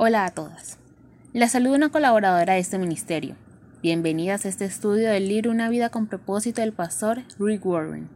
Hola 0.00 0.26
a 0.26 0.30
todas. 0.30 0.78
La 1.32 1.48
saludo 1.48 1.74
una 1.74 1.88
colaboradora 1.88 2.54
de 2.54 2.60
este 2.60 2.78
ministerio. 2.78 3.34
Bienvenidas 3.82 4.44
a 4.44 4.48
este 4.48 4.64
estudio 4.64 5.10
del 5.10 5.26
libro 5.26 5.50
Una 5.50 5.68
vida 5.68 5.90
con 5.90 6.06
propósito 6.06 6.60
del 6.60 6.72
pastor 6.72 7.24
Rick 7.40 7.66
Warren. 7.66 8.08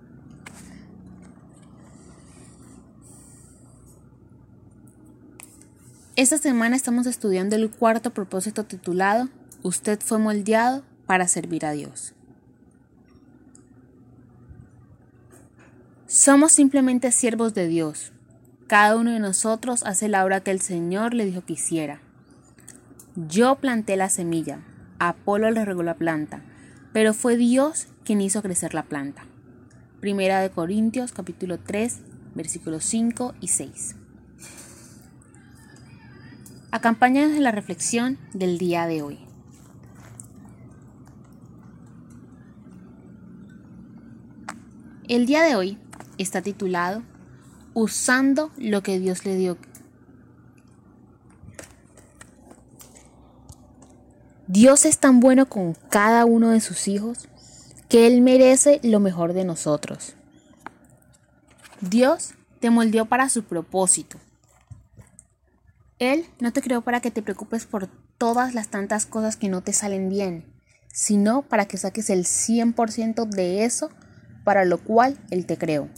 Esta 6.15 6.39
semana 6.39 6.77
estamos 6.77 7.09
estudiando 7.09 7.57
el 7.57 7.68
cuarto 7.68 8.11
propósito 8.11 8.62
titulado 8.62 9.29
Usted 9.64 9.99
fue 9.99 10.21
moldeado 10.21 10.85
para 11.07 11.27
servir 11.27 11.67
a 11.67 11.73
Dios. 11.73 12.14
Somos 16.07 16.53
simplemente 16.53 17.11
siervos 17.11 17.55
de 17.55 17.67
Dios. 17.67 18.12
Cada 18.73 18.96
uno 18.96 19.11
de 19.11 19.18
nosotros 19.18 19.82
hace 19.84 20.09
la 20.09 20.25
obra 20.25 20.41
que 20.41 20.50
el 20.50 20.62
Señor 20.62 21.12
le 21.12 21.27
dijo 21.27 21.43
que 21.45 21.52
hiciera. 21.52 22.00
Yo 23.16 23.56
planté 23.56 23.98
la 23.98 24.09
semilla, 24.09 24.60
Apolo 24.98 25.51
le 25.51 25.66
regó 25.66 25.83
la 25.83 25.92
planta, 25.92 26.41
pero 26.95 27.12
fue 27.12 27.37
Dios 27.37 27.88
quien 28.02 28.23
hizo 28.23 28.41
crecer 28.41 28.73
la 28.73 28.84
planta. 28.84 29.27
Primera 30.00 30.41
de 30.41 30.48
Corintios 30.48 31.12
capítulo 31.12 31.59
3 31.59 32.00
versículos 32.34 32.84
5 32.84 33.34
y 33.42 33.48
6. 33.48 33.97
Acompáñanos 36.70 37.36
en 37.36 37.42
la 37.42 37.52
reflexión 37.52 38.16
del 38.33 38.56
día 38.56 38.86
de 38.86 39.02
hoy. 39.02 39.19
El 45.09 45.27
día 45.27 45.42
de 45.42 45.56
hoy 45.56 45.78
está 46.16 46.41
titulado 46.41 47.02
Usando 47.75 48.51
lo 48.59 48.83
que 48.83 48.99
Dios 48.99 49.25
le 49.25 49.37
dio. 49.37 49.57
Dios 54.47 54.84
es 54.84 54.98
tan 54.98 55.20
bueno 55.20 55.47
con 55.47 55.75
cada 55.89 56.27
uno 56.27 56.51
de 56.51 56.61
sus 56.61 56.87
hijos 56.87 57.29
que 57.89 58.06
Él 58.06 58.20
merece 58.20 58.81
lo 58.83 59.01
mejor 59.01 59.33
de 59.33 59.45
nosotros. 59.45 60.14
Dios 61.81 62.34
te 62.61 62.70
moldeó 62.70 63.06
para 63.06 63.29
su 63.29 63.45
propósito. 63.45 64.19
Él 65.98 66.27
no 66.41 66.53
te 66.53 66.62
creó 66.62 66.83
para 66.83 67.01
que 67.01 67.11
te 67.11 67.23
preocupes 67.23 67.64
por 67.64 67.89
todas 68.19 68.55
las 68.55 68.69
tantas 68.69 69.07
cosas 69.07 69.36
que 69.36 69.48
no 69.48 69.62
te 69.62 69.73
salen 69.73 70.09
bien, 70.09 70.45
sino 70.92 71.42
para 71.42 71.67
que 71.67 71.77
saques 71.77 72.11
el 72.11 72.25
100% 72.25 73.29
de 73.29 73.64
eso 73.64 73.91
para 74.45 74.64
lo 74.64 74.79
cual 74.79 75.19
Él 75.31 75.47
te 75.47 75.57
creó. 75.57 75.89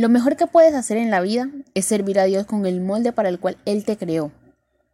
Lo 0.00 0.08
mejor 0.08 0.34
que 0.34 0.46
puedes 0.46 0.74
hacer 0.74 0.96
en 0.96 1.10
la 1.10 1.20
vida 1.20 1.50
es 1.74 1.84
servir 1.84 2.18
a 2.18 2.24
Dios 2.24 2.46
con 2.46 2.64
el 2.64 2.80
molde 2.80 3.12
para 3.12 3.28
el 3.28 3.38
cual 3.38 3.58
Él 3.66 3.84
te 3.84 3.98
creó. 3.98 4.32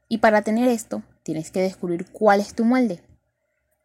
Y 0.08 0.18
para 0.18 0.42
tener 0.42 0.66
esto, 0.66 1.04
tienes 1.22 1.52
que 1.52 1.62
descubrir 1.62 2.10
cuál 2.10 2.40
es 2.40 2.54
tu 2.56 2.64
molde. 2.64 3.04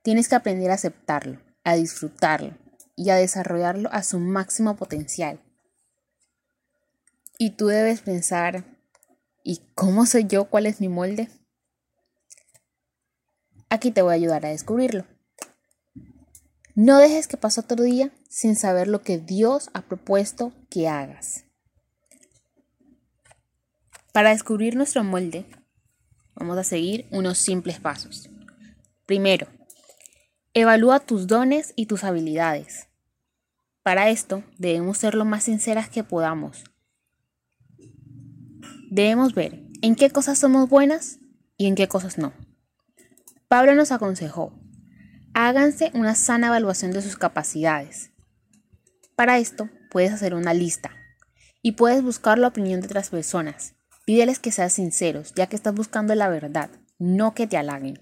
Tienes 0.01 0.27
que 0.27 0.33
aprender 0.33 0.71
a 0.71 0.73
aceptarlo, 0.73 1.39
a 1.63 1.75
disfrutarlo 1.75 2.57
y 2.95 3.11
a 3.11 3.17
desarrollarlo 3.17 3.87
a 3.93 4.01
su 4.01 4.17
máximo 4.17 4.75
potencial. 4.77 5.39
Y 7.37 7.51
tú 7.51 7.67
debes 7.67 8.01
pensar, 8.01 8.65
¿y 9.43 9.61
cómo 9.75 10.07
sé 10.07 10.25
yo 10.25 10.45
cuál 10.45 10.65
es 10.65 10.81
mi 10.81 10.89
molde? 10.89 11.29
Aquí 13.69 13.91
te 13.91 14.01
voy 14.01 14.13
a 14.13 14.15
ayudar 14.15 14.43
a 14.43 14.49
descubrirlo. 14.49 15.05
No 16.73 16.97
dejes 16.97 17.27
que 17.27 17.37
pase 17.37 17.59
otro 17.59 17.83
día 17.83 18.11
sin 18.31 18.55
saber 18.55 18.87
lo 18.87 19.01
que 19.01 19.17
Dios 19.17 19.69
ha 19.73 19.81
propuesto 19.81 20.53
que 20.69 20.87
hagas. 20.87 21.43
Para 24.13 24.29
descubrir 24.29 24.77
nuestro 24.77 25.03
molde, 25.03 25.45
vamos 26.33 26.57
a 26.57 26.63
seguir 26.63 27.07
unos 27.11 27.37
simples 27.37 27.81
pasos. 27.81 28.29
Primero, 29.05 29.47
evalúa 30.53 31.01
tus 31.01 31.27
dones 31.27 31.73
y 31.75 31.87
tus 31.87 32.05
habilidades. 32.05 32.87
Para 33.83 34.09
esto, 34.09 34.45
debemos 34.57 34.97
ser 34.97 35.13
lo 35.13 35.25
más 35.25 35.43
sinceras 35.43 35.89
que 35.89 36.05
podamos. 36.05 36.63
Debemos 38.89 39.35
ver 39.35 39.61
en 39.81 39.95
qué 39.95 40.09
cosas 40.09 40.39
somos 40.39 40.69
buenas 40.69 41.19
y 41.57 41.67
en 41.67 41.75
qué 41.75 41.89
cosas 41.89 42.17
no. 42.17 42.31
Pablo 43.49 43.75
nos 43.75 43.91
aconsejó, 43.91 44.57
Háganse 45.33 45.91
una 45.93 46.13
sana 46.15 46.47
evaluación 46.47 46.91
de 46.91 47.01
sus 47.01 47.15
capacidades. 47.15 48.10
Para 49.21 49.37
esto, 49.37 49.69
puedes 49.91 50.11
hacer 50.11 50.33
una 50.33 50.51
lista 50.51 50.89
y 51.61 51.73
puedes 51.73 52.01
buscar 52.01 52.39
la 52.39 52.47
opinión 52.47 52.81
de 52.81 52.87
otras 52.87 53.11
personas. 53.11 53.75
Pídeles 54.03 54.39
que 54.39 54.51
sean 54.51 54.71
sinceros, 54.71 55.35
ya 55.35 55.45
que 55.45 55.55
estás 55.55 55.75
buscando 55.75 56.15
la 56.15 56.27
verdad, 56.27 56.71
no 56.97 57.35
que 57.35 57.45
te 57.45 57.55
halaguen. 57.55 57.99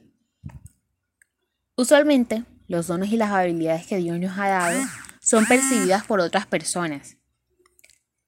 Usualmente, 1.75 2.46
los 2.69 2.88
dones 2.88 3.12
y 3.12 3.18
las 3.18 3.31
habilidades 3.31 3.85
que 3.85 3.97
Dios 3.97 4.18
nos 4.18 4.40
ha 4.40 4.47
dado 4.47 4.80
son 5.19 5.46
percibidas 5.46 6.06
por 6.06 6.22
otras 6.22 6.46
personas. 6.46 7.18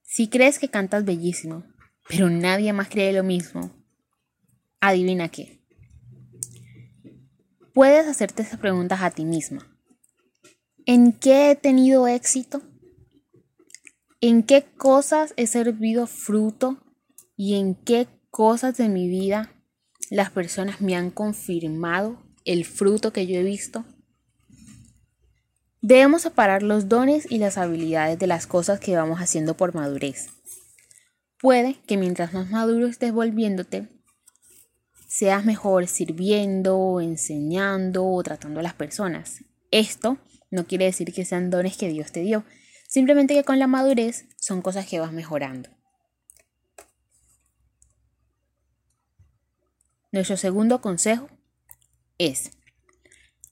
Si 0.02 0.28
crees 0.28 0.60
que 0.60 0.68
cantas 0.68 1.06
bellísimo, 1.06 1.64
pero 2.10 2.30
nadie 2.30 2.74
más 2.74 2.90
cree 2.90 3.14
lo 3.14 3.24
mismo, 3.24 3.72
adivina 4.82 5.30
qué. 5.30 5.64
Puedes 7.74 8.06
hacerte 8.06 8.42
esas 8.42 8.60
preguntas 8.60 9.02
a 9.02 9.12
ti 9.12 9.24
misma. 9.24 9.66
¿En 10.86 11.14
qué 11.14 11.52
he 11.52 11.56
tenido 11.56 12.06
éxito? 12.10 12.62
¿En 14.24 14.44
qué 14.44 14.64
cosas 14.78 15.34
he 15.36 15.48
servido 15.48 16.06
fruto? 16.06 16.78
¿Y 17.36 17.56
en 17.56 17.74
qué 17.74 18.08
cosas 18.30 18.78
de 18.78 18.88
mi 18.88 19.10
vida 19.10 19.52
las 20.12 20.30
personas 20.30 20.80
me 20.80 20.96
han 20.96 21.10
confirmado 21.10 22.22
el 22.46 22.66
fruto 22.66 23.12
que 23.12 23.26
yo 23.26 23.40
he 23.40 23.44
visto? 23.44 23.84
Debemos 25.82 26.22
separar 26.22 26.62
los 26.62 26.88
dones 26.88 27.26
y 27.32 27.40
las 27.40 27.58
habilidades 27.58 28.20
de 28.20 28.28
las 28.28 28.46
cosas 28.46 28.80
que 28.80 28.96
vamos 28.96 29.20
haciendo 29.20 29.58
por 29.58 29.74
madurez. 29.74 30.28
Puede 31.40 31.82
que 31.88 31.98
mientras 31.98 32.32
más 32.32 32.52
maduro 32.52 32.86
estés 32.86 33.12
volviéndote, 33.12 33.88
seas 35.08 35.46
mejor 35.46 35.88
sirviendo, 35.88 37.02
enseñando 37.02 38.06
o 38.06 38.22
tratando 38.22 38.60
a 38.60 38.64
las 38.64 38.76
personas. 38.76 39.44
Esto 39.72 40.20
no 40.52 40.68
quiere 40.68 40.86
decir 40.86 41.12
que 41.12 41.26
sean 41.26 41.50
dones 41.50 41.76
que 41.76 41.90
Dios 41.90 42.12
te 42.12 42.20
dio, 42.20 42.44
simplemente 42.92 43.34
que 43.34 43.46
con 43.46 43.58
la 43.58 43.68
madurez 43.68 44.28
son 44.36 44.62
cosas 44.62 44.86
que 44.86 45.00
vas 45.00 45.14
mejorando. 45.14 45.70
Nuestro 50.12 50.36
segundo 50.36 50.82
consejo 50.82 51.30
es, 52.18 52.52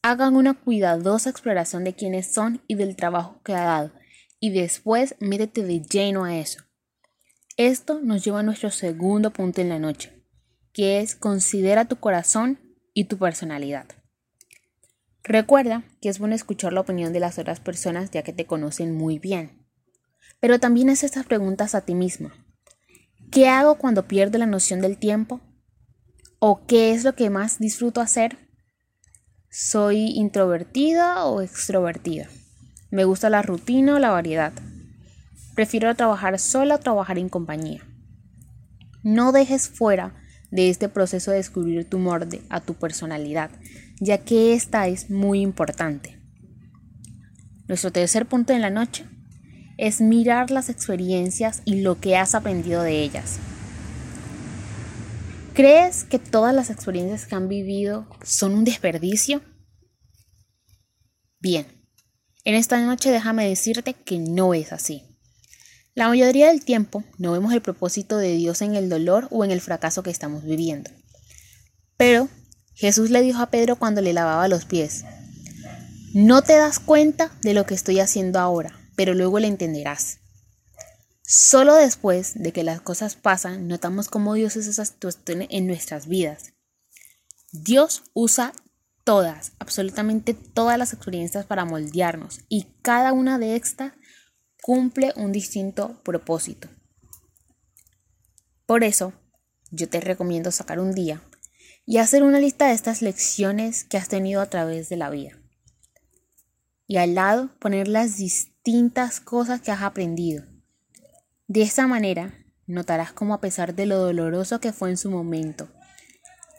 hagan 0.01 0.35
una 0.35 0.55
cuidadosa 0.55 1.29
exploración 1.29 1.85
de 1.85 1.93
quiénes 1.93 2.33
son 2.33 2.61
y 2.67 2.75
del 2.75 2.97
trabajo 2.97 3.41
que 3.45 3.53
ha 3.53 3.63
dado, 3.63 3.93
y 4.41 4.49
después 4.49 5.15
métete 5.21 5.63
de 5.63 5.79
lleno 5.79 6.25
a 6.25 6.35
eso. 6.35 6.65
Esto 7.55 8.01
nos 8.01 8.25
lleva 8.25 8.41
a 8.41 8.43
nuestro 8.43 8.71
segundo 8.71 9.31
punto 9.31 9.61
en 9.61 9.69
la 9.69 9.79
noche, 9.79 10.21
que 10.73 10.99
es 10.99 11.15
considera 11.15 11.85
tu 11.85 11.95
corazón 11.95 12.59
y 12.93 13.05
tu 13.05 13.17
personalidad. 13.17 13.85
Recuerda 15.23 15.83
que 16.01 16.09
es 16.09 16.19
bueno 16.19 16.35
escuchar 16.35 16.73
la 16.73 16.81
opinión 16.81 17.13
de 17.13 17.19
las 17.19 17.37
otras 17.37 17.59
personas 17.59 18.11
ya 18.11 18.23
que 18.23 18.33
te 18.33 18.45
conocen 18.45 18.95
muy 18.95 19.19
bien. 19.19 19.65
Pero 20.39 20.59
también 20.59 20.89
es 20.89 21.03
estas 21.03 21.25
preguntas 21.25 21.75
a 21.75 21.81
ti 21.81 21.93
misma. 21.93 22.33
¿Qué 23.31 23.47
hago 23.47 23.75
cuando 23.75 24.07
pierdo 24.07 24.37
la 24.37 24.45
noción 24.45 24.81
del 24.81 24.97
tiempo? 24.97 25.41
¿O 26.39 26.65
qué 26.65 26.93
es 26.93 27.03
lo 27.03 27.15
que 27.15 27.29
más 27.29 27.59
disfruto 27.59 28.01
hacer? 28.01 28.37
¿Soy 29.51 30.11
introvertida 30.15 31.25
o 31.25 31.41
extrovertida? 31.41 32.27
¿Me 32.91 33.03
gusta 33.03 33.29
la 33.29 33.41
rutina 33.41 33.95
o 33.95 33.99
la 33.99 34.09
variedad? 34.09 34.53
¿Prefiero 35.53 35.93
trabajar 35.95 36.39
sola 36.39 36.75
o 36.75 36.79
trabajar 36.79 37.19
en 37.19 37.29
compañía? 37.29 37.83
No 39.03 39.31
dejes 39.31 39.69
fuera 39.69 40.15
de 40.51 40.69
este 40.69 40.89
proceso 40.89 41.31
de 41.31 41.37
descubrir 41.37 41.85
tu 41.85 41.99
morde 41.99 42.41
a 42.49 42.61
tu 42.61 42.73
personalidad, 42.73 43.51
ya 43.99 44.19
que 44.19 44.53
esta 44.53 44.87
es 44.87 45.09
muy 45.09 45.41
importante. 45.41 46.19
Nuestro 47.67 47.91
tercer 47.91 48.25
punto 48.25 48.53
en 48.53 48.61
la 48.61 48.69
noche 48.69 49.05
es 49.77 50.01
mirar 50.01 50.51
las 50.51 50.69
experiencias 50.69 51.61
y 51.65 51.81
lo 51.81 51.99
que 51.99 52.17
has 52.17 52.35
aprendido 52.35 52.81
de 52.81 53.01
ellas. 53.01 53.39
¿Crees 55.53 56.03
que 56.03 56.19
todas 56.19 56.55
las 56.55 56.69
experiencias 56.69 57.25
que 57.25 57.35
han 57.35 57.47
vivido 57.47 58.07
son 58.23 58.53
un 58.53 58.63
desperdicio? 58.63 59.41
Bien, 61.39 61.65
en 62.43 62.55
esta 62.55 62.79
noche 62.81 63.11
déjame 63.11 63.47
decirte 63.47 63.93
que 63.93 64.19
no 64.19 64.53
es 64.53 64.73
así. 64.73 65.08
La 65.99 66.07
mayoría 66.07 66.47
del 66.47 66.63
tiempo 66.63 67.03
no 67.17 67.33
vemos 67.33 67.51
el 67.51 67.61
propósito 67.61 68.17
de 68.17 68.31
Dios 68.31 68.61
en 68.61 68.77
el 68.77 68.87
dolor 68.87 69.27
o 69.31 69.43
en 69.43 69.51
el 69.51 69.59
fracaso 69.59 70.01
que 70.01 70.09
estamos 70.09 70.45
viviendo. 70.45 70.89
Pero 71.97 72.29
Jesús 72.73 73.09
le 73.09 73.21
dijo 73.21 73.41
a 73.41 73.47
Pedro 73.47 73.75
cuando 73.75 73.99
le 73.99 74.13
lavaba 74.13 74.47
los 74.47 74.63
pies, 74.63 75.03
no 76.13 76.41
te 76.41 76.55
das 76.55 76.79
cuenta 76.79 77.33
de 77.41 77.53
lo 77.53 77.65
que 77.65 77.73
estoy 77.73 77.99
haciendo 77.99 78.39
ahora, 78.39 78.79
pero 78.95 79.13
luego 79.13 79.39
le 79.39 79.47
entenderás. 79.47 80.19
Solo 81.21 81.75
después 81.75 82.31
de 82.41 82.53
que 82.53 82.63
las 82.63 82.79
cosas 82.79 83.17
pasan, 83.17 83.67
notamos 83.67 84.07
cómo 84.07 84.35
Dios 84.35 84.55
es 84.55 84.67
esas 84.67 84.87
situaciones 84.87 85.49
en 85.51 85.67
nuestras 85.67 86.07
vidas. 86.07 86.53
Dios 87.51 88.03
usa 88.13 88.53
todas, 89.03 89.51
absolutamente 89.59 90.33
todas 90.33 90.77
las 90.77 90.93
experiencias 90.93 91.45
para 91.45 91.65
moldearnos 91.65 92.39
y 92.47 92.67
cada 92.83 93.11
una 93.11 93.37
de 93.37 93.57
estas 93.57 93.91
cumple 94.61 95.13
un 95.15 95.31
distinto 95.31 96.01
propósito. 96.03 96.69
Por 98.65 98.83
eso, 98.83 99.13
yo 99.71 99.89
te 99.89 99.99
recomiendo 99.99 100.51
sacar 100.51 100.79
un 100.79 100.93
día 100.93 101.21
y 101.85 101.97
hacer 101.97 102.23
una 102.23 102.39
lista 102.39 102.67
de 102.67 102.73
estas 102.73 103.01
lecciones 103.01 103.83
que 103.83 103.97
has 103.97 104.09
tenido 104.09 104.41
a 104.41 104.49
través 104.49 104.89
de 104.89 104.97
la 104.97 105.09
vida. 105.09 105.39
Y 106.85 106.97
al 106.97 107.15
lado 107.15 107.49
poner 107.59 107.87
las 107.87 108.17
distintas 108.17 109.19
cosas 109.19 109.61
que 109.61 109.71
has 109.71 109.81
aprendido. 109.81 110.45
De 111.47 111.63
esa 111.63 111.87
manera, 111.87 112.33
notarás 112.67 113.11
cómo 113.11 113.33
a 113.33 113.41
pesar 113.41 113.73
de 113.73 113.87
lo 113.87 113.97
doloroso 113.97 114.59
que 114.59 114.71
fue 114.71 114.91
en 114.91 114.97
su 114.97 115.09
momento, 115.09 115.67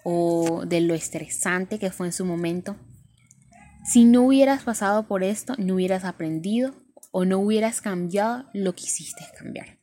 o 0.03 0.65
de 0.67 0.81
lo 0.81 0.95
estresante 0.95 1.79
que 1.79 1.93
fue 1.93 2.09
en 2.09 2.13
su 2.13 2.25
momento, 2.25 2.77
si 3.85 4.05
no 4.05 4.23
hubieras 4.23 4.65
pasado 4.65 5.07
por 5.07 5.23
esto, 5.23 5.55
no 5.59 5.75
hubieras 5.75 6.05
aprendido 6.05 6.75
o 7.11 7.25
no 7.25 7.39
hubieras 7.39 7.81
cambiado 7.81 8.49
lo 8.53 8.75
que 8.75 8.85
hiciste 8.85 9.25
cambiar. 9.39 9.79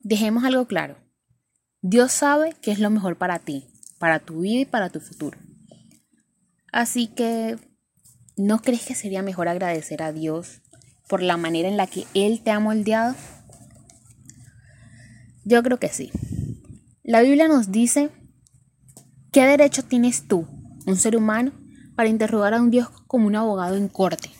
Dejemos 0.00 0.44
algo 0.44 0.66
claro. 0.66 0.96
Dios 1.80 2.12
sabe 2.12 2.54
qué 2.60 2.72
es 2.72 2.78
lo 2.78 2.90
mejor 2.90 3.18
para 3.18 3.38
ti, 3.38 3.68
para 3.98 4.20
tu 4.20 4.40
vida 4.40 4.60
y 4.60 4.64
para 4.64 4.90
tu 4.90 5.00
futuro. 5.00 5.38
Así 6.72 7.08
que, 7.08 7.58
¿no 8.36 8.60
crees 8.60 8.86
que 8.86 8.94
sería 8.94 9.22
mejor 9.22 9.48
agradecer 9.48 10.02
a 10.02 10.12
Dios 10.12 10.62
por 11.08 11.22
la 11.22 11.36
manera 11.36 11.68
en 11.68 11.76
la 11.76 11.86
que 11.86 12.06
Él 12.14 12.42
te 12.42 12.50
ha 12.50 12.60
moldeado? 12.60 13.14
Yo 15.44 15.62
creo 15.62 15.78
que 15.78 15.88
sí. 15.88 16.10
La 17.02 17.22
Biblia 17.22 17.48
nos 17.48 17.72
dice, 17.72 18.10
¿qué 19.32 19.44
derecho 19.44 19.82
tienes 19.82 20.28
tú, 20.28 20.46
un 20.86 20.96
ser 20.96 21.16
humano, 21.16 21.52
para 21.98 22.10
interrogar 22.10 22.54
a 22.54 22.62
un 22.62 22.70
Dios 22.70 22.88
como 23.08 23.26
un 23.26 23.34
abogado 23.34 23.74
en 23.74 23.88
corte? 23.88 24.30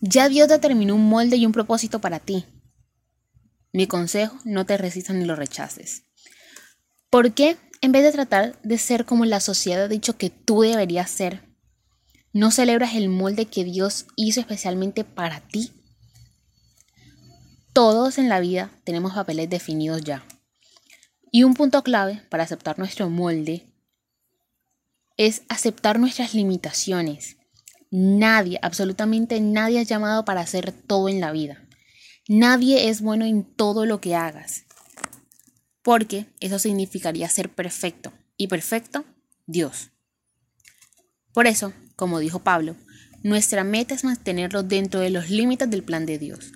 Ya 0.00 0.28
Dios 0.28 0.46
determinó 0.46 0.94
un 0.94 1.08
molde 1.08 1.36
y 1.36 1.44
un 1.44 1.50
propósito 1.50 2.00
para 2.00 2.20
ti. 2.20 2.44
Mi 3.72 3.88
consejo, 3.88 4.38
no 4.44 4.64
te 4.64 4.76
resistas 4.76 5.16
ni 5.16 5.24
lo 5.24 5.34
rechaces. 5.34 6.04
¿Por 7.10 7.34
qué, 7.34 7.56
en 7.80 7.90
vez 7.90 8.04
de 8.04 8.12
tratar 8.12 8.56
de 8.62 8.78
ser 8.78 9.04
como 9.04 9.24
la 9.24 9.40
sociedad 9.40 9.86
ha 9.86 9.88
dicho 9.88 10.16
que 10.16 10.30
tú 10.30 10.60
deberías 10.60 11.10
ser, 11.10 11.42
no 12.32 12.52
celebras 12.52 12.94
el 12.94 13.08
molde 13.08 13.46
que 13.46 13.64
Dios 13.64 14.06
hizo 14.14 14.38
especialmente 14.38 15.02
para 15.02 15.40
ti? 15.40 15.72
Todos 17.72 18.18
en 18.18 18.28
la 18.28 18.38
vida 18.38 18.70
tenemos 18.84 19.14
papeles 19.14 19.50
definidos 19.50 20.02
ya. 20.04 20.24
Y 21.32 21.42
un 21.42 21.54
punto 21.54 21.82
clave 21.82 22.22
para 22.28 22.44
aceptar 22.44 22.78
nuestro 22.78 23.10
molde 23.10 23.71
es 25.16 25.42
aceptar 25.48 25.98
nuestras 25.98 26.34
limitaciones. 26.34 27.36
Nadie, 27.90 28.58
absolutamente 28.62 29.40
nadie 29.40 29.80
es 29.80 29.88
llamado 29.88 30.24
para 30.24 30.40
hacer 30.40 30.72
todo 30.72 31.08
en 31.08 31.20
la 31.20 31.32
vida. 31.32 31.66
Nadie 32.28 32.88
es 32.88 33.00
bueno 33.00 33.24
en 33.24 33.44
todo 33.44 33.86
lo 33.86 34.00
que 34.00 34.14
hagas. 34.14 34.64
Porque 35.82 36.26
eso 36.40 36.58
significaría 36.58 37.28
ser 37.28 37.50
perfecto. 37.50 38.12
Y 38.36 38.46
perfecto, 38.46 39.04
Dios. 39.46 39.90
Por 41.34 41.46
eso, 41.46 41.72
como 41.96 42.18
dijo 42.18 42.38
Pablo, 42.38 42.76
nuestra 43.22 43.64
meta 43.64 43.94
es 43.94 44.04
mantenerlo 44.04 44.62
dentro 44.62 45.00
de 45.00 45.10
los 45.10 45.30
límites 45.30 45.68
del 45.70 45.82
plan 45.82 46.06
de 46.06 46.18
Dios. 46.18 46.52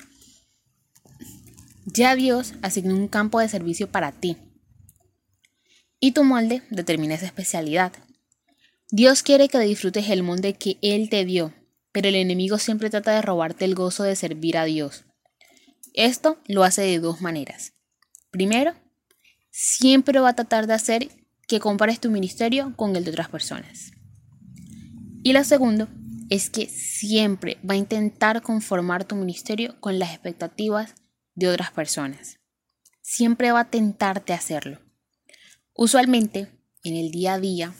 Ya 1.85 2.17
Dios 2.17 2.55
asignó 2.62 2.97
un 2.97 3.08
campo 3.08 3.41
de 3.41 3.49
servicio 3.49 3.91
para 3.91 4.12
ti, 4.12 4.37
y 6.00 6.12
tu 6.12 6.25
molde 6.25 6.62
determina 6.70 7.14
esa 7.14 7.26
especialidad. 7.26 7.93
Dios 8.90 9.24
quiere 9.24 9.48
que 9.48 9.58
disfrutes 9.58 10.08
el 10.10 10.22
molde 10.22 10.54
que 10.54 10.78
Él 10.80 11.10
te 11.10 11.24
dio, 11.24 11.52
pero 11.90 12.08
el 12.08 12.14
enemigo 12.14 12.58
siempre 12.58 12.88
trata 12.88 13.12
de 13.12 13.22
robarte 13.22 13.64
el 13.64 13.74
gozo 13.74 14.04
de 14.04 14.14
servir 14.14 14.56
a 14.56 14.64
Dios. 14.64 15.04
Esto 15.92 16.38
lo 16.46 16.62
hace 16.62 16.82
de 16.82 17.00
dos 17.00 17.20
maneras. 17.20 17.72
Primero, 18.30 18.74
siempre 19.50 20.20
va 20.20 20.28
a 20.30 20.36
tratar 20.36 20.68
de 20.68 20.74
hacer 20.74 21.08
que 21.48 21.58
compares 21.58 21.98
tu 21.98 22.10
ministerio 22.10 22.74
con 22.76 22.94
el 22.94 23.04
de 23.04 23.10
otras 23.10 23.28
personas. 23.28 23.90
Y 25.24 25.32
la 25.32 25.42
segunda 25.42 25.88
es 26.30 26.48
que 26.50 26.68
siempre 26.68 27.58
va 27.68 27.74
a 27.74 27.78
intentar 27.78 28.40
conformar 28.42 29.04
tu 29.04 29.16
ministerio 29.16 29.80
con 29.80 29.98
las 29.98 30.10
expectativas 30.10 30.94
de 31.34 31.48
otras 31.48 31.72
personas. 31.72 32.38
Siempre 33.02 33.50
va 33.50 33.60
a 33.60 33.70
tentarte 33.70 34.32
hacerlo. 34.32 34.80
Usualmente, 35.74 36.48
en 36.84 36.94
el 36.94 37.10
día 37.10 37.34
a 37.34 37.40
día, 37.40 37.74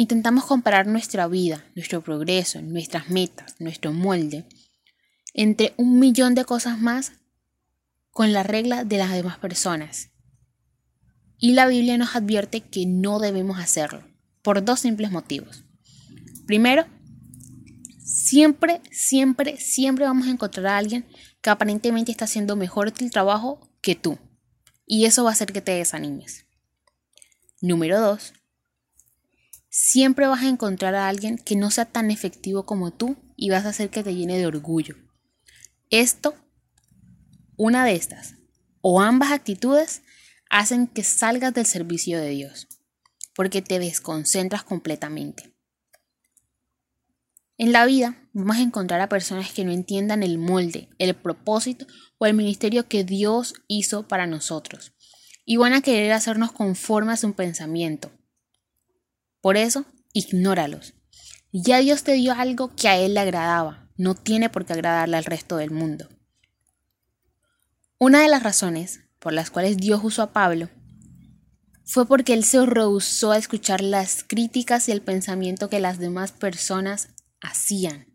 intentamos 0.00 0.44
comparar 0.44 0.86
nuestra 0.86 1.26
vida, 1.26 1.64
nuestro 1.74 2.02
progreso, 2.02 2.62
nuestras 2.62 3.10
metas, 3.10 3.56
nuestro 3.58 3.92
molde, 3.92 4.46
entre 5.34 5.74
un 5.76 5.98
millón 5.98 6.36
de 6.36 6.44
cosas 6.44 6.78
más 6.78 7.14
con 8.12 8.32
la 8.32 8.44
regla 8.44 8.84
de 8.84 8.96
las 8.96 9.10
demás 9.10 9.38
personas. 9.38 10.10
Y 11.36 11.54
la 11.54 11.66
Biblia 11.66 11.98
nos 11.98 12.14
advierte 12.14 12.60
que 12.60 12.86
no 12.86 13.18
debemos 13.18 13.58
hacerlo, 13.58 14.04
por 14.42 14.64
dos 14.64 14.78
simples 14.78 15.10
motivos. 15.10 15.64
Primero, 16.46 16.86
siempre, 17.98 18.80
siempre, 18.92 19.56
siempre 19.56 20.04
vamos 20.04 20.28
a 20.28 20.30
encontrar 20.30 20.68
a 20.68 20.78
alguien 20.78 21.06
que 21.42 21.50
aparentemente 21.50 22.12
está 22.12 22.26
haciendo 22.26 22.54
mejor 22.54 22.92
el 23.00 23.10
trabajo 23.10 23.68
que 23.80 23.96
tú 23.96 24.16
y 24.86 25.06
eso 25.06 25.24
va 25.24 25.30
a 25.30 25.32
hacer 25.32 25.52
que 25.52 25.60
te 25.60 25.72
desanimes. 25.72 26.46
Número 27.60 28.00
2. 28.00 28.34
Siempre 29.80 30.26
vas 30.26 30.42
a 30.42 30.48
encontrar 30.48 30.96
a 30.96 31.06
alguien 31.06 31.38
que 31.38 31.54
no 31.54 31.70
sea 31.70 31.84
tan 31.84 32.10
efectivo 32.10 32.66
como 32.66 32.90
tú 32.90 33.16
y 33.36 33.50
vas 33.50 33.64
a 33.64 33.68
hacer 33.68 33.90
que 33.90 34.02
te 34.02 34.12
llene 34.12 34.36
de 34.36 34.44
orgullo. 34.44 34.96
Esto, 35.88 36.34
una 37.56 37.84
de 37.84 37.94
estas, 37.94 38.34
o 38.80 39.00
ambas 39.00 39.30
actitudes, 39.30 40.02
hacen 40.50 40.88
que 40.88 41.04
salgas 41.04 41.54
del 41.54 41.64
servicio 41.64 42.20
de 42.20 42.30
Dios, 42.30 42.66
porque 43.36 43.62
te 43.62 43.78
desconcentras 43.78 44.64
completamente. 44.64 45.54
En 47.56 47.70
la 47.70 47.86
vida 47.86 48.28
vamos 48.32 48.56
a 48.56 48.62
encontrar 48.62 49.00
a 49.00 49.08
personas 49.08 49.52
que 49.52 49.64
no 49.64 49.70
entiendan 49.70 50.24
el 50.24 50.38
molde, 50.38 50.88
el 50.98 51.14
propósito 51.14 51.86
o 52.18 52.26
el 52.26 52.34
ministerio 52.34 52.88
que 52.88 53.04
Dios 53.04 53.54
hizo 53.68 54.08
para 54.08 54.26
nosotros 54.26 54.92
y 55.44 55.56
van 55.56 55.72
a 55.72 55.82
querer 55.82 56.10
hacernos 56.10 56.50
conformes 56.50 57.22
a 57.22 57.28
un 57.28 57.32
pensamiento. 57.32 58.10
Por 59.40 59.56
eso, 59.56 59.86
ignóralos. 60.12 60.94
Ya 61.52 61.78
Dios 61.78 62.02
te 62.02 62.12
dio 62.12 62.32
algo 62.32 62.74
que 62.74 62.88
a 62.88 62.98
Él 62.98 63.14
le 63.14 63.20
agradaba, 63.20 63.88
no 63.96 64.14
tiene 64.14 64.50
por 64.50 64.66
qué 64.66 64.74
agradarle 64.74 65.16
al 65.16 65.24
resto 65.24 65.56
del 65.56 65.70
mundo. 65.70 66.08
Una 67.98 68.22
de 68.22 68.28
las 68.28 68.42
razones 68.42 69.00
por 69.18 69.32
las 69.32 69.50
cuales 69.50 69.76
Dios 69.76 70.00
usó 70.04 70.22
a 70.22 70.32
Pablo 70.32 70.68
fue 71.84 72.06
porque 72.06 72.34
él 72.34 72.44
se 72.44 72.64
rehusó 72.66 73.32
a 73.32 73.38
escuchar 73.38 73.80
las 73.80 74.22
críticas 74.22 74.88
y 74.88 74.92
el 74.92 75.00
pensamiento 75.00 75.70
que 75.70 75.80
las 75.80 75.98
demás 75.98 76.32
personas 76.32 77.08
hacían. 77.40 78.06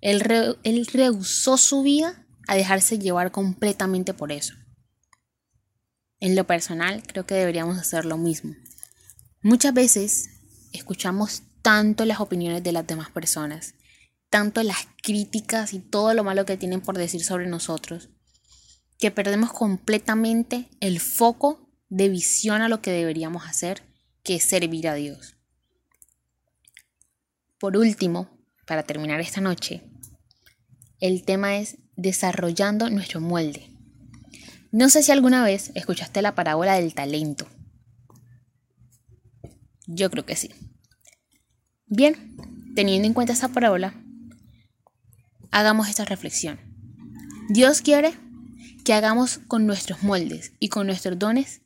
Él, 0.00 0.20
rehusó 0.20 1.56
su 1.58 1.82
vida 1.82 2.26
a 2.46 2.54
dejarse 2.54 2.98
llevar 2.98 3.32
completamente 3.32 4.14
por 4.14 4.32
eso. 4.32 4.54
En 6.20 6.36
lo 6.36 6.46
personal, 6.46 7.02
creo 7.04 7.26
que 7.26 7.34
deberíamos 7.34 7.76
hacer 7.76 8.04
lo 8.04 8.18
mismo. 8.18 8.54
Muchas 9.42 9.74
veces 9.74 10.31
escuchamos 10.72 11.42
tanto 11.62 12.04
las 12.04 12.20
opiniones 12.20 12.62
de 12.62 12.72
las 12.72 12.86
demás 12.86 13.10
personas, 13.10 13.74
tanto 14.30 14.62
las 14.62 14.88
críticas 15.02 15.74
y 15.74 15.78
todo 15.78 16.14
lo 16.14 16.24
malo 16.24 16.44
que 16.44 16.56
tienen 16.56 16.80
por 16.80 16.98
decir 16.98 17.22
sobre 17.22 17.46
nosotros, 17.46 18.08
que 18.98 19.10
perdemos 19.10 19.52
completamente 19.52 20.68
el 20.80 21.00
foco 21.00 21.68
de 21.88 22.08
visión 22.08 22.62
a 22.62 22.68
lo 22.68 22.80
que 22.80 22.90
deberíamos 22.90 23.46
hacer, 23.46 23.82
que 24.22 24.36
es 24.36 24.44
servir 24.44 24.88
a 24.88 24.94
Dios. 24.94 25.36
Por 27.58 27.76
último, 27.76 28.28
para 28.66 28.82
terminar 28.82 29.20
esta 29.20 29.40
noche, 29.40 29.82
el 31.00 31.24
tema 31.24 31.56
es 31.56 31.78
desarrollando 31.96 32.88
nuestro 32.90 33.20
molde. 33.20 33.68
No 34.70 34.88
sé 34.88 35.02
si 35.02 35.12
alguna 35.12 35.44
vez 35.44 35.70
escuchaste 35.74 36.22
la 36.22 36.34
parábola 36.34 36.76
del 36.76 36.94
talento. 36.94 37.46
Yo 39.86 40.10
creo 40.10 40.24
que 40.24 40.36
sí. 40.36 40.50
Bien, 41.86 42.36
teniendo 42.74 43.06
en 43.06 43.14
cuenta 43.14 43.32
esa 43.32 43.48
parábola, 43.48 43.94
hagamos 45.50 45.88
esta 45.88 46.04
reflexión. 46.04 46.58
Dios 47.48 47.82
quiere 47.82 48.14
que 48.84 48.94
hagamos 48.94 49.38
con 49.38 49.66
nuestros 49.66 50.02
moldes 50.02 50.52
y 50.58 50.68
con 50.68 50.86
nuestros 50.86 51.18
dones 51.18 51.62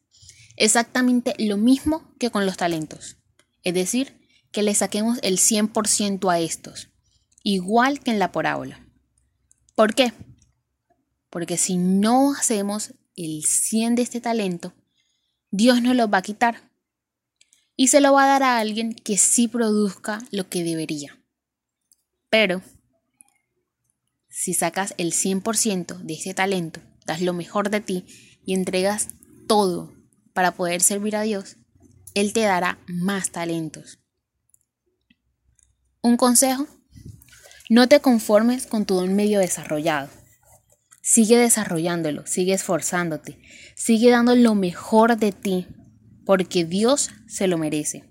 exactamente 0.56 1.34
lo 1.38 1.56
mismo 1.56 2.14
que 2.18 2.30
con 2.30 2.46
los 2.46 2.56
talentos. 2.56 3.18
Es 3.62 3.74
decir, 3.74 4.20
que 4.52 4.62
le 4.62 4.74
saquemos 4.74 5.18
el 5.22 5.38
100% 5.38 6.32
a 6.32 6.40
estos 6.40 6.88
igual 7.46 8.00
que 8.00 8.10
en 8.10 8.18
la 8.18 8.32
parábola. 8.32 8.84
¿Por 9.76 9.94
qué? 9.94 10.12
Porque 11.30 11.56
si 11.56 11.76
no 11.76 12.32
hacemos 12.32 12.94
el 13.14 13.44
100 13.44 13.94
de 13.94 14.02
este 14.02 14.20
talento, 14.20 14.74
Dios 15.52 15.80
nos 15.80 15.94
lo 15.94 16.08
va 16.08 16.18
a 16.18 16.22
quitar 16.22 16.72
y 17.76 17.88
se 17.88 18.00
lo 18.00 18.14
va 18.14 18.24
a 18.24 18.28
dar 18.28 18.42
a 18.42 18.58
alguien 18.58 18.94
que 18.94 19.18
sí 19.18 19.48
produzca 19.48 20.22
lo 20.30 20.48
que 20.48 20.64
debería. 20.64 21.22
Pero 22.30 22.62
si 24.28 24.54
sacas 24.54 24.94
el 24.98 25.12
100% 25.12 25.98
de 25.98 26.14
ese 26.14 26.34
talento, 26.34 26.80
das 27.06 27.20
lo 27.20 27.32
mejor 27.32 27.70
de 27.70 27.80
ti 27.80 28.04
y 28.44 28.54
entregas 28.54 29.08
todo 29.46 29.94
para 30.32 30.52
poder 30.52 30.82
servir 30.82 31.16
a 31.16 31.22
Dios, 31.22 31.56
Él 32.14 32.32
te 32.32 32.40
dará 32.40 32.78
más 32.86 33.30
talentos. 33.30 33.98
Un 36.02 36.16
consejo, 36.16 36.66
no 37.68 37.88
te 37.88 38.00
conformes 38.00 38.66
con 38.66 38.86
tu 38.86 38.94
don 38.94 39.14
medio 39.14 39.40
desarrollado. 39.40 40.08
Sigue 41.02 41.38
desarrollándolo, 41.38 42.26
sigue 42.26 42.52
esforzándote, 42.52 43.40
sigue 43.74 44.10
dando 44.10 44.34
lo 44.34 44.54
mejor 44.54 45.16
de 45.16 45.32
ti, 45.32 45.66
porque 46.26 46.64
Dios 46.66 47.10
se 47.26 47.46
lo 47.46 47.56
merece. 47.56 48.04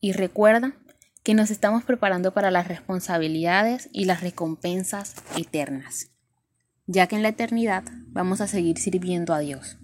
Y 0.00 0.12
recuerda 0.12 0.76
que 1.24 1.34
nos 1.34 1.50
estamos 1.50 1.82
preparando 1.82 2.34
para 2.34 2.50
las 2.50 2.68
responsabilidades 2.68 3.88
y 3.92 4.04
las 4.04 4.20
recompensas 4.20 5.14
eternas, 5.36 6.10
ya 6.86 7.06
que 7.06 7.16
en 7.16 7.22
la 7.22 7.30
eternidad 7.30 7.84
vamos 8.08 8.40
a 8.40 8.46
seguir 8.46 8.78
sirviendo 8.78 9.32
a 9.32 9.38
Dios. 9.38 9.78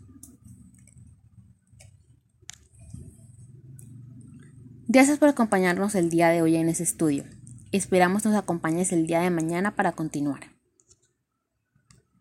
Gracias 4.87 5.19
por 5.19 5.29
acompañarnos 5.29 5.95
el 5.95 6.11
día 6.11 6.29
de 6.29 6.43
hoy 6.43 6.57
en 6.57 6.69
ese 6.69 6.83
estudio. 6.83 7.25
Esperamos 7.73 8.25
nos 8.25 8.35
acompañes 8.35 8.93
el 8.93 9.07
día 9.07 9.21
de 9.21 9.31
mañana 9.31 9.75
para 9.75 9.93
continuar. 9.93 10.58